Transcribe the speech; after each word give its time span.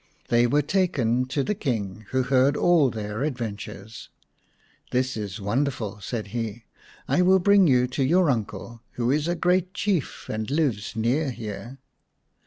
They 0.29 0.47
were 0.47 0.63
taken 0.63 1.25
to 1.25 1.43
the 1.43 1.53
King, 1.53 2.07
who 2.09 2.23
heard 2.23 2.57
all 2.57 2.89
their 2.89 3.21
adventures." 3.21 4.09
This 4.91 5.15
is 5.15 5.39
wonderful," 5.39 5.99
said 6.01 6.29
he." 6.29 6.65
I 7.07 7.21
will 7.21 7.37
bring 7.37 7.67
you 7.67 7.85
to 7.89 8.03
your 8.03 8.31
uncle, 8.31 8.81
who 8.93 9.11
is 9.11 9.27
a 9.27 9.35
great 9.35 9.75
Chief 9.75 10.27
and 10.27 10.49
lives 10.49 10.95
near 10.95 11.29
here." 11.29 11.77